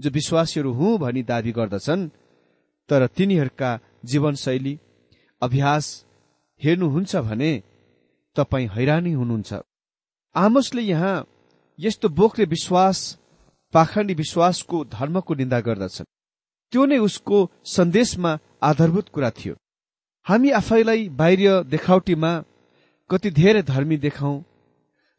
जो 0.00 0.10
विश्वासीहरू 0.10 0.72
हुँ 0.72 0.98
भनी 0.98 1.22
दावी 1.22 1.52
गर्दछन् 1.52 2.08
तर 2.88 3.06
तिनीहरूका 3.06 3.78
जीवनशैली 4.04 4.78
अभ्यास 5.42 6.04
हेर्नुहुन्छ 6.62 7.16
भने 7.16 7.62
तपाईँ 8.36 8.68
हैरानी 8.68 9.12
हुनुहुन्छ। 9.12 9.54
आमोसले 10.34 10.82
यहाँ 10.82 11.28
यस्तो 11.82 12.08
बोक्रे 12.08 12.44
विश्वास 12.44 12.98
पाखण्डी 13.74 14.14
विश्वासको 14.14 14.84
धर्मको 14.84 15.34
निन्दा 15.34 15.60
गर्दछन्। 15.60 16.06
त्यो 16.72 16.84
नै 16.86 16.98
उसको 16.98 17.38
सन्देशमा 17.66 18.38
आधारभूत 18.62 19.08
कुरा 19.08 19.30
थियो। 19.30 19.54
हामी 20.26 20.50
आफैलाई 20.50 21.08
बाहिर 21.08 21.62
देखावटीमा 21.64 22.32
कति 23.10 23.30
धेरै 23.30 23.62
धर्मी 23.62 23.96
देखाउँ 23.96 24.44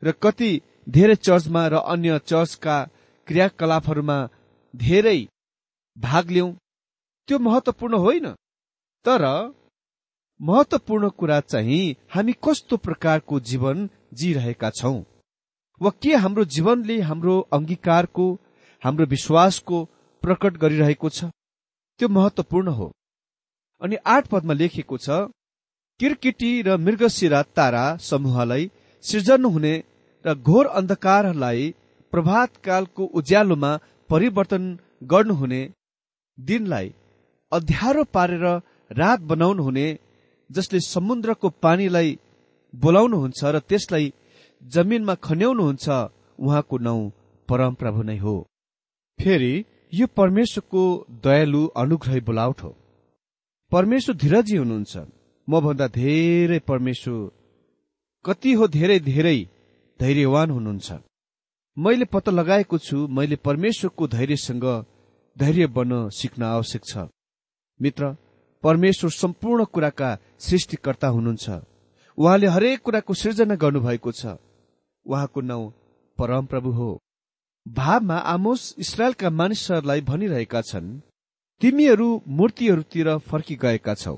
र 0.04 0.12
कति 0.23 0.52
धेरै 0.89 1.15
चर्चमा 1.15 1.67
र 1.67 1.73
अन्य 1.93 2.19
चर्चका 2.19 2.78
क्रियाकलापहरूमा 3.28 4.17
धेरै 4.73 5.19
भाग 5.97 6.32
लिउँ 6.32 6.52
त्यो 7.28 7.39
महत्वपूर्ण 7.39 7.95
होइन। 7.97 8.26
तर 9.06 9.23
महत्वपूर्ण 10.39 11.10
कुरा 11.10 11.39
चाहिँ 11.41 11.95
हामी 12.13 12.34
कस्तो 12.43 12.78
प्रकारको 12.78 13.39
जीवन 13.39 13.89
जिरहेका 14.13 14.69
छौं? 14.69 15.02
वा 15.81 15.89
के 16.01 16.15
हाम्रो 16.15 16.43
जीवनले 16.55 16.99
हाम्रो 17.01 17.39
अंगीकारको 17.53 18.25
हाम्रो 18.83 19.05
विश्वासको 19.05 19.83
प्रकट 20.23 20.57
गरिरहेको 20.57 21.09
छ? 21.09 21.25
त्यो 21.99 22.07
महत्वपूर्ण 22.09 22.67
हो। 22.77 22.91
अनि 23.81 23.95
आठ 24.05 24.27
पदमा 24.27 24.53
लेखिएको 24.53 24.97
छ 24.97 25.17
किरकिटी 25.99 26.51
र 26.67 26.77
मृगशिरा 26.86 27.41
तारा 27.57 27.86
समूहलाई 28.09 28.69
सृजन 29.03 29.45
हुने 29.45 29.73
र 30.25 30.33
घोर 30.47 30.65
अन्धकारलाई 30.79 31.73
प्रभात 32.13 32.57
कालको 32.65 33.05
उज्यालोमा 33.19 33.71
परिवर्तन 34.09 34.63
गर्नुहुने 35.12 35.62
दिनलाई 36.38 36.93
अध्यारो 37.51 38.03
पारेर 38.13 38.45
रात 38.91 39.19
बनाउनुहुने 39.31 39.88
जसले 40.49 40.79
समुद्रको 40.86 41.49
पानीलाई 41.63 42.17
बोलाउनुहुन्छ 42.73 43.43
र 43.45 43.59
त्यसलाई 43.69 44.13
जमिनमा 44.63 45.15
खन्याउनुहुन्छ 45.15 45.88
उहाँको 46.39 46.78
नाउँ 46.78 47.12
परमप्रभु 47.49 48.02
नै 48.04 48.17
हो। 48.17 48.36
फेरि 49.19 49.54
यो 49.93 50.08
परमेश्वरको 50.08 50.84
दयालु 51.23 51.62
अनुग्रही 51.67 52.19
बोलाउट 52.19 52.62
हो। 52.63 52.71
परमेश्वर 53.71 54.15
धीरजी 54.15 54.58
हुनुहुन्छ। 54.58 54.93
मभन्दा 55.47 55.88
धेरै 55.88 56.60
परमेश्वर 56.60 57.32
कति 58.26 58.52
हो 58.54 58.67
धेरै 58.67 58.99
धेरै 58.99 59.38
धैर्यवान 59.99 60.49
हुनुहुन्छ। 60.52 60.91
मैले 61.78 62.06
पत्ता 62.06 62.32
लगाएको 62.32 62.78
छु 62.78 63.08
मैले 63.08 63.36
परमेश्वरको 63.36 64.08
धैर्यसँग 64.08 64.65
धैर्य 65.38 65.67
बन्न 65.67 66.10
सिक्न 66.10 66.43
आवश्यक 66.43 66.84
छ। 66.86 66.97
मित्र 67.80 68.15
परमेश्वर 68.63 69.10
सम्पूर्ण 69.12 69.65
कुराका 69.65 70.10
सृष्टिकर्ता 70.39 71.08
हुनुहुन्छ। 71.08 71.49
उहाँले 72.17 72.47
हरेक 72.47 72.82
कुराको 72.82 73.13
सृजना 73.13 73.56
गर्नुभएको 73.56 74.12
छ। 74.12 74.38
उहाँको 75.06 75.42
नाउँ 75.42 75.72
परमप्रभु 76.18 76.72
हो। 76.72 76.92
भावमा 77.66 78.18
आमोस 78.28 78.62
इसरायलका 78.80 79.30
मानिसहरूलाई 79.32 80.02
भनिरहेका 80.02 80.62
छन् 80.62 81.00
तिमीहरू 81.62 82.08
मूर्तिहरूतिर 82.30 83.18
फर्किगएका 83.30 83.94
छौ 83.96 84.16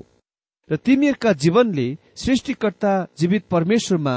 र 0.70 0.76
तिमीहरूका 0.76 1.32
जीवनले 1.42 1.88
सृष्टिकर्ता 2.16 2.92
जीवित 3.18 3.44
परमेश्वरमा 3.50 4.16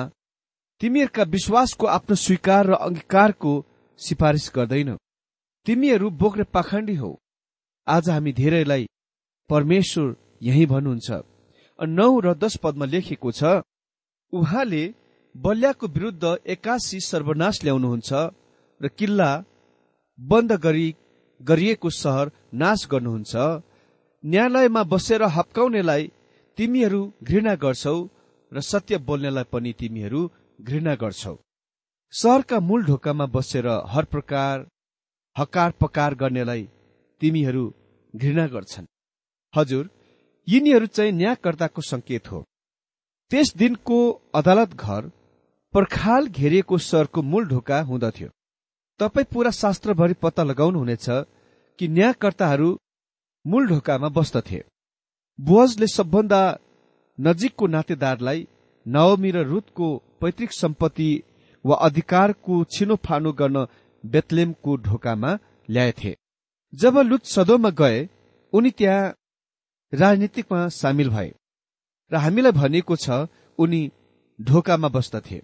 तिमीहरूका 0.82 1.24
विश्वासको 1.36 1.86
आफ्नो 1.88 2.16
स्वीकार 2.16 2.68
र 2.68 2.74
अंगीकारको 2.80 3.52
सिफारिस 4.00 4.52
गर्दैन। 4.56 4.96
तिमीहरू 5.66 6.10
बोक्रे 6.12 6.44
पाखण्डी 6.54 6.96
हौ। 6.96 7.12
आज 7.88 8.10
हामी 8.10 8.32
धेरैलाई 8.34 8.86
परमेश्वर 9.50 10.16
यही 10.42 10.66
भन्नुहुन्छ। 10.66 11.10
नौ 11.80 12.10
र 12.20 12.34
दश 12.34 12.56
पदमा 12.64 12.86
लेखेको 12.86 13.32
छ 13.32 13.44
उहाँले 14.34 14.84
बल्याको 15.36 15.88
विरूद्ध 15.88 16.24
एक्कासी 16.54 17.00
सर्वनाश 17.02 17.64
ल्याउनुहुन्छ 17.64 18.12
र 18.82 18.88
किल्ला 18.98 19.32
बन्द 20.20 20.52
गरी 20.66 20.90
गरिएको 21.42 21.90
सहर 21.90 22.32
नाश 22.54 22.88
गर्नुहुन्छ। 22.92 23.34
न्यायालयमा 24.24 24.84
बसेर 24.94 25.22
हप्काउनेलाई 25.36 26.04
तिमीहरू 26.58 27.02
घृणा 27.24 27.54
गर्छौ 27.64 27.98
र 28.52 28.62
सत्य 28.62 28.98
बोल्नेलाई 29.08 29.46
पनि 29.52 29.72
तिमीहरू 29.80 30.22
घृणा 30.60 30.94
गर्छौ। 31.02 31.36
सहरका 32.14 32.60
मूल 32.60 32.82
ढोकामा 32.86 33.26
बसेर 33.36 33.68
हर 33.94 34.06
प्रकार 34.14 34.66
हकार 35.36 35.72
पकार 35.82 36.16
गर्नेलाई 36.22 36.64
तिमीहरू 37.22 37.64
घृणा 38.14 38.46
गर्छन्। 38.48 38.86
हजुर 39.54 39.84
यिनीहरू 40.48 40.86
चाहिँ 40.96 41.12
न्यायकर्ताको 41.12 41.82
संकेत 41.82 42.32
हो। 42.32 42.40
त्यस 43.32 43.56
दिनको 43.56 44.00
अदालत 44.36 44.74
घर 44.76 45.10
पर्खाल 45.74 46.28
घेरिएको 46.28 46.78
सहरको 46.78 47.22
मूल 47.22 47.46
ढोका 47.48 47.82
हुँदथ्यो। 47.82 48.30
तपाईँ 49.00 49.26
पूरा 49.32 49.52
शास्त्रभरि 49.52 50.14
पत्ता 50.14 50.44
लगाउनुहुनेछ 50.44 51.06
कि 51.80 51.88
न्यायकर्ताहरू 51.88 52.70
मूल 53.46 53.68
ढोकामा 53.68 54.10
बस्दथे। 54.10 54.64
बुवजले 55.40 55.88
सबभन्दा 55.88 56.42
नजिकको 57.18 57.68
नातेदारलाई 57.68 58.48
नवमी 58.86 59.32
र 59.32 59.44
रुतको 59.44 59.88
पैतृक 60.22 60.52
सम्पत्ति 60.52 61.12
वा 61.66 61.76
अधिकारको 61.88 62.64
छिनोफानो 62.74 63.32
गर्न 63.32 63.66
बेतलेमको 64.04 64.76
ढोकामा 64.78 65.38
ल्याएथे। 65.70 66.16
जब 66.74 66.98
लुत 67.00 67.26
सदोमा 67.26 67.70
गए 67.82 68.08
उनी 68.54 68.72
त्यहाँ 68.72 69.14
राजनीतिकमा 69.94 70.68
सामेल 70.72 71.10
भए। 71.10 71.30
र 72.12 72.16
हामीलाई 72.16 72.52
भनिएको 72.52 72.96
छ 72.96 73.28
उनी 73.60 73.82
ढोकामा 74.40 74.88
बस्दथे। 74.90 75.42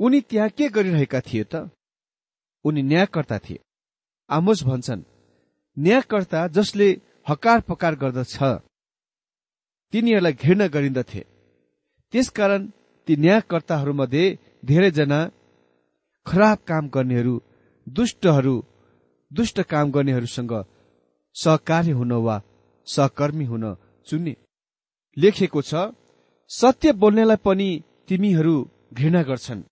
उनी 0.00 0.20
त्यहाँ 0.20 0.48
के 0.56 0.68
गरिरहेका 0.68 1.20
थिए 1.20 1.44
त? 1.52 1.70
उनी 2.64 2.82
न्यायकर्ता 2.82 3.38
थिए। 3.38 3.58
आमोस 4.30 4.62
भन्छन् 4.64 5.02
न्यायकर्ता 5.76 6.46
जसले 6.56 6.88
हकार 7.28 7.60
पकार 7.68 7.94
गर्दछ 8.02 8.36
तिनीहरूलाई 9.92 10.32
घृणा 10.32 10.66
गरिन्दथे। 10.74 11.22
त्यसकारण 12.12 12.66
ती 13.08 13.16
न्यायकर्ताहरूमध्ये 13.16 14.24
धेरैजना 14.64 15.20
खराब 16.26 16.58
काम 16.68 16.84
गर्नेहरू 16.94 17.34
दुष्टहरू 17.86 18.56
दुष्ट 19.30 19.60
काम 19.72 19.90
गर्नेहरूसँग 19.90 20.52
सहकार्य 21.36 21.92
हुन 21.98 22.12
वा 22.26 22.36
सहकर्मी 22.86 23.44
हुन 23.44 23.64
चुने 24.06 24.34
लेखेको 25.16 25.60
छ 25.70 25.72
सत्य 26.50 26.92
बोल्नेलाई 27.02 27.42
पनि 27.46 27.68
तिमीहरू 28.08 28.56
घृणा 28.98 29.22
गर्छन्। 29.22 29.62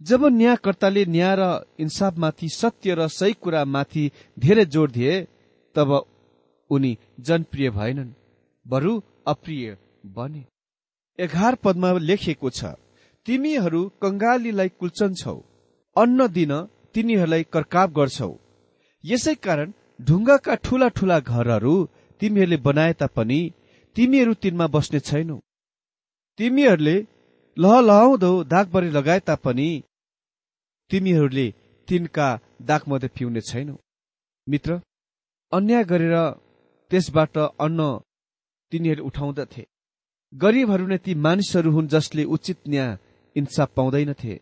जब 0.00 0.24
न्यायकर्ताले 0.32 1.04
न्याय 1.06 1.34
र 1.38 1.42
इन्साफमाथि 1.80 2.48
सत्य 2.50 2.94
र 2.94 3.06
सही 3.08 3.32
कुरामाथि 3.42 4.04
धेरै 4.38 4.64
जोड 4.74 4.90
दिए 4.92 5.14
तब 5.76 5.90
उनी 6.70 6.92
जनप्रिय 7.20 7.70
भएनन् 7.70 8.12
बरु 8.66 8.92
अप्रिय 9.26 9.76
बने। 10.16 10.44
एघार 11.18 11.54
पदमा 11.64 11.92
लेखिएको 12.08 12.50
छ 12.50 12.76
तिमीहरू 13.26 13.80
कंगालीलाई 14.02 14.68
कुल्चन्छौ 14.80 15.36
अन्न 15.96 16.26
दिन 16.28 16.52
तिनीहरूलाई 16.94 17.42
कर्काव 17.52 17.88
गर्छौ। 17.98 18.32
यसै 19.04 19.34
कारण 19.44 19.72
ढुङ्गाका 20.00 20.54
ठूला 20.64 20.88
ठूला 20.96 21.18
घरहरू 21.22 21.74
तिमीहरूले 22.20 22.56
बनाए 22.66 22.92
तापनि 23.00 23.40
तिमीहरू 23.96 24.32
तिनमा 24.42 24.66
बस्ने 24.74 25.00
छैनौ। 25.00 25.36
तिमीहरूले 26.38 26.96
लहलहाउँदो 27.56 28.30
दागबरी 28.44 28.88
लगाए 28.90 29.20
तापनि 29.20 29.68
तिमीहरूले 30.90 31.46
तिनका 31.88 32.28
दागमध्ये 32.62 33.08
पिउने 33.08 33.40
छैनौ। 33.40 33.76
मित्र 34.46 34.80
अन्याय 35.52 35.84
गरेर 35.84 36.16
त्यसबाट 36.90 37.36
अन्न 37.58 37.80
तिनीहरू 38.72 39.06
उठाउँदथे। 39.06 39.64
गरीबहरू 40.32 40.86
नै 40.86 40.98
ती 40.98 41.12
मानिसहरू 41.16 41.70
हुन् 41.72 41.88
जसले 41.88 42.24
उचित 42.34 42.58
न्याय 42.68 42.98
इन्साफ 43.36 43.68
पाउँदैनथे। 43.76 44.34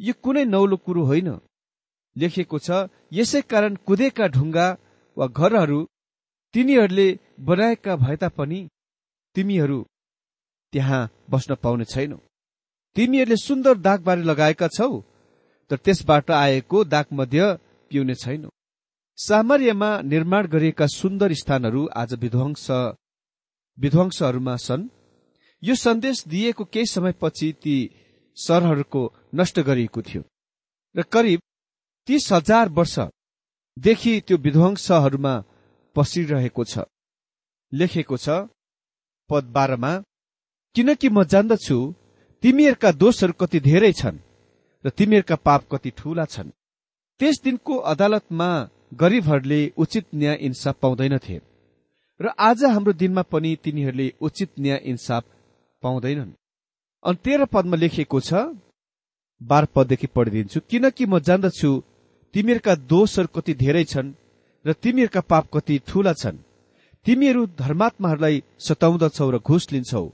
यो 0.00 0.12
कुनै 0.22 0.44
नौलो 0.44 0.76
कुरो 0.76 1.02
होइन। 1.04 1.30
लेखेको 2.16 2.58
छ 2.58 2.68
यसै 3.12 3.40
कारण 3.50 3.72
कुदेका 3.86 4.26
ढुङ्गा 4.26 4.66
वा 5.16 5.26
घरहरू 5.38 5.80
तिनीहरूले 6.54 7.08
बनाएका 7.40 7.92
भए 7.96 8.16
तापनि 8.16 8.60
तिमीहरू 9.36 9.78
त्यहाँ 10.74 11.02
बस्न 11.30 11.54
पाउने 11.62 11.84
छैनौ। 11.84 12.18
तिमीहरूले 12.96 13.36
सुन्दर 13.38 13.78
दागबारी 13.78 14.22
लगाएका 14.22 14.68
छौ 14.68 14.90
तर 15.70 15.76
त्यसबाट 15.76 16.30
आएको 16.34 16.84
दाग 16.84 17.06
मध्य 17.12 17.40
पिउने 17.90 18.14
छैनौ। 18.14 18.48
सामर्यमा 19.18 19.90
निर्माण 20.02 20.46
गरिएका 20.46 20.86
सुन्दर 20.90 21.32
स्थानहरू 21.32 21.86
आज 21.96 22.14
विध्वंस 22.14 22.66
विध्वंसहरूमा 23.78 24.56
छन्। 24.56 24.88
यो 25.62 25.74
सन्देश 25.74 26.16
दिएको 26.26 26.64
केही 26.64 26.86
समयपछि 26.86 27.52
ती 27.62 27.76
सहरहरूको 28.36 29.02
नष्ट 29.34 29.60
गरिएको 29.60 30.02
थियो। 30.02 30.22
र 30.94 31.02
करिब 31.04 31.40
तीस 32.08 32.28
हजार 32.32 32.68
वर्षदेखि 32.68 34.14
त्यो 34.26 34.36
विध्वंसहरूमा 34.36 35.34
पसिरहेको 35.96 36.64
छ। 36.64 36.74
लेखेको 37.72 38.16
छ 38.16 38.28
पद 39.30 39.44
बाह्रमा 39.54 39.92
किनकि 40.76 41.08
म 41.08 41.24
जान्दछु 41.24 41.78
तिमीहरूका 42.42 42.90
दोषहरू 42.94 43.32
कति 43.40 43.58
धेरै 43.60 43.92
छन् 43.92 44.18
र 44.84 44.90
तिमीहरूका 44.90 45.36
पाप 45.46 45.62
कति 45.72 45.90
ठूला 45.98 46.24
छन्। 46.26 46.48
त्यस 47.20 47.36
दिनको 47.44 47.74
अदालतमा 47.92 48.48
गरीबहरूले 48.94 49.60
उचित 49.76 50.06
न्याय 50.14 50.36
इन्साफ 50.40 50.76
पाउँदैनथे 50.82 51.36
र 52.20 52.32
आज 52.38 52.64
हाम्रो 52.66 52.92
दिनमा 52.92 53.22
पनि 53.32 53.50
तिनीहरूले 53.64 54.08
उचित 54.20 54.50
न्याय 54.60 54.80
इन्साफ 54.84 55.24
पाउँदैनन्। 55.82 56.32
अनि 57.04 57.18
तेह्र 57.24 57.44
पदमा 57.44 57.76
लेखिएको 57.76 58.20
छ 58.20 58.32
बाह्र 59.40 59.66
पददेखि 59.74 60.06
पढिदिन्छु 60.06 60.60
किनकि 60.70 61.06
म 61.06 61.18
जान्दछु 61.20 61.70
तिमीहरूका 62.34 62.74
दोषहरू 62.90 63.28
कति 63.34 63.54
धेरै 63.54 63.84
छन् 63.84 64.12
र 64.64 64.72
तिमीहरूका 64.74 65.20
पाप 65.22 65.44
कति 65.54 65.74
ठूला 65.88 66.12
छन्। 66.14 66.44
तिमीहरू 67.06 67.46
धर्मात्माहरूलाई 67.58 68.42
सताउँदछौ 68.58 69.30
र 69.30 69.38
घुस 69.40 69.72
लिन्छौ। 69.72 70.04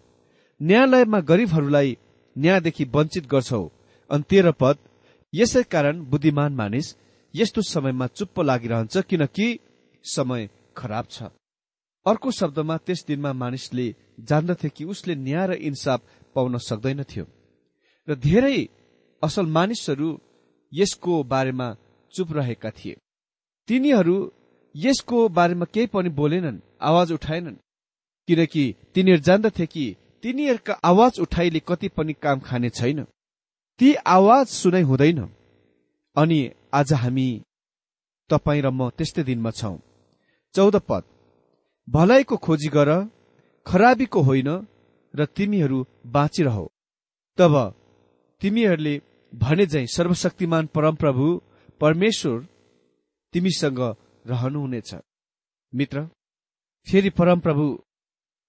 न्यायालयमा 0.61 1.21
गरीबहरूलाई 1.31 1.97
न्यायदेखि 2.37 2.85
वञ्चित 2.95 3.25
गर्छौ। 3.27 3.65
अनि 4.11 4.25
तेह्र 4.31 4.53
पद 4.61 4.77
यसै 5.33 5.63
कारण 5.73 5.95
बुद्धिमान 6.11 6.53
मानिस 6.55 6.87
यस्तो 7.35 7.61
समयमा 7.65 8.07
चुप्प 8.17 8.41
लागिरहन्छ 8.41 8.95
किनकि 9.11 9.47
समय 10.05 10.49
खराब 10.77 11.07
छ। 11.11 11.23
अर्को 12.07 12.31
शब्दमा 12.31 12.77
त्यस 12.77 13.05
दिनमा 13.09 13.33
मानिसले 13.33 13.87
जान्दथे 14.29 14.69
कि 14.69 14.85
उसले 14.85 15.15
न्याय 15.17 15.47
र 15.47 15.53
इन्साफ 15.69 16.01
पाउन 16.35 16.57
सक्दैनथ्यो 16.69 17.25
र 18.09 18.15
धेरै 18.17 18.59
असल 19.23 19.47
मानिसहरू 19.57 20.09
यसको 20.73 21.23
बारेमा 21.33 21.69
चुप 22.15 22.29
रहेका 22.33 22.71
थिए। 22.71 22.95
तिनीहरू 23.69 24.17
यसको 24.75 25.19
बारेमा 25.29 25.67
केही 25.75 25.87
पनि 25.87 26.09
बोलेनन् 26.19 26.63
आवाज 26.81 27.13
उठाएनन्। 27.13 27.57
किनकि 28.29 28.65
तिनीहरू 28.95 29.23
जान्दथे 29.23 29.67
कि 29.67 29.85
तिनीहरूका 30.23 30.75
आवाज 30.85 31.21
उठाइले 31.21 31.61
कति 31.69 31.89
पनि 31.89 32.13
काम 32.13 32.41
खाने 32.41 32.71
छैन। 32.71 33.05
ती 33.81 33.95
आवाज 33.95 34.47
सुनाइ 34.47 34.83
हुँदैन। 34.83 35.21
अनि 36.17 36.41
आज 36.75 36.93
हामी 36.93 37.29
तपाईँ 38.31 38.63
र 38.63 38.71
म 38.71 38.91
त्यस्तै 38.91 39.23
दिनमा 39.23 39.51
छौं। 39.51 39.77
चौध 40.55 40.77
पद। 40.89 41.03
भलाइको 41.89 42.37
खोजी 42.37 42.69
गर 42.69 42.91
खराबीको 43.67 44.21
होइन 44.23 44.51
र 45.15 45.27
तिमीहरू 45.27 45.79
बाँचिरह। 46.07 46.59
तब 47.39 47.55
तिमीहरूले 48.41 48.95
भने 49.33 49.67
झै 49.67 49.87
सर्वशक्तिमान 49.87 50.67
परमप्रभु 50.67 51.27
परमेश्वर 51.81 52.39
तिमीसँग 53.35 53.81
रहनुहुनेछ। 54.27 54.91
मित्र 55.73 56.05
फेरि 56.87 57.11
परमप्रभु 57.11 57.65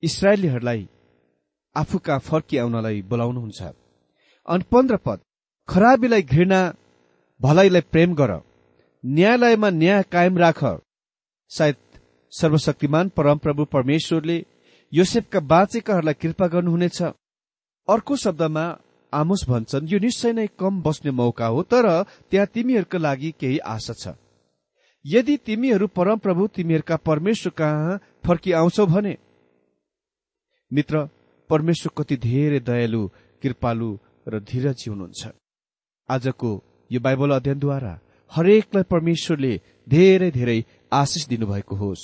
इसरायलीहरूलाई 0.04 0.82
आफू 1.76 1.98
कहाँ 1.98 2.20
फर्किआउनलाई 2.20 3.02
बोलाउनुहुन्छ। 3.10 3.62
अनि 4.48 4.64
पन्ध्र 4.72 4.98
पद 5.06 5.20
खराबीलाई 5.70 6.22
घृणा 6.24 6.62
भलाइलाई 7.40 7.82
प्रेम 7.92 8.14
गर। 8.16 8.32
न्यायालयमा 9.04 9.70
न्याय 9.72 10.04
कायम 10.12 10.38
राख। 10.38 10.60
सायद 11.52 11.78
सर्वशक्तिमान 12.34 13.10
परमप्रभु 13.18 13.66
परमेश्वरले 13.66 14.38
योसेफका 14.94 15.40
बाँचेकाहरूलाई 15.42 16.14
कृपा 16.22 16.48
गर्नुहुनेछ। 16.48 17.02
अर्को 17.88 18.16
शब्दमा 18.16 18.66
आमोस 19.14 19.46
भन्छन् 19.50 19.88
यो 19.92 20.00
निश्चय 20.00 20.34
नै 20.34 20.48
कम 20.60 20.82
बस्ने 20.82 21.12
मौका 21.12 21.48
हो 21.48 21.64
तर 21.64 21.88
त्यहाँ 22.32 22.48
तिमीहरूका 22.54 22.98
लागि 22.98 23.32
केही 23.40 23.58
आशा 23.66 23.94
छ। 23.94 24.16
यदि 25.06 25.38
तिमीहरू 25.38 25.88
परमप्रभु 25.88 26.48
तिमीहरूका 26.56 26.96
परमेश्वर 27.00 27.52
कहाँ 27.58 28.00
फर्किआउँछौ 28.26 28.86
भने? 28.86 29.18
मित्र 30.72 31.08
परमेश्वर 31.52 31.92
कति 31.98 32.16
धेरै 32.18 32.60
दयालु 32.70 33.02
कृपालु 33.42 33.90
र 34.28 34.40
धीरजी 34.50 34.88
हुनुहुन्छ। 34.92 35.22
आजको 36.10 36.50
यो 36.92 37.00
बाइबल 37.00 37.30
अध्ययनद्वारा 37.38 37.94
हरेकलाई 38.32 38.84
परमेश्वरले 38.94 39.54
धेरै 39.88 40.32
धेरै 40.32 40.60
आशिष 40.92 41.24
दिनुभएको 41.28 41.76
होस्। 41.76 42.04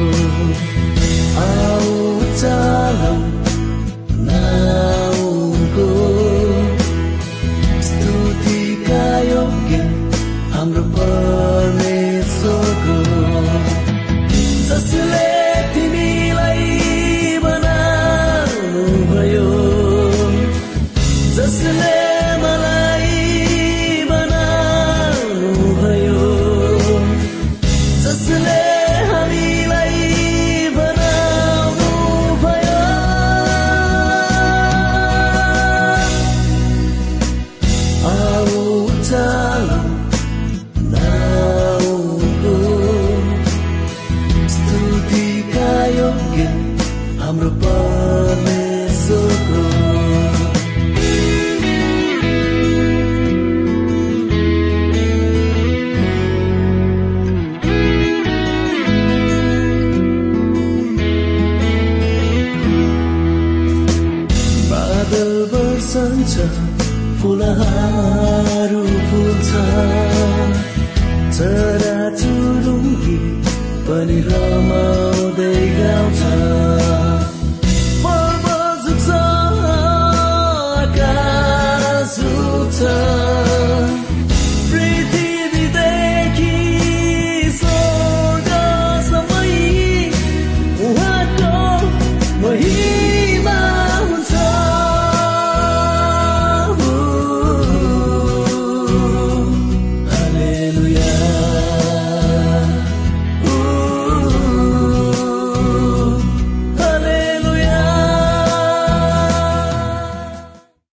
फुलहरू 67.51 68.83
फुल्छ 69.09 70.10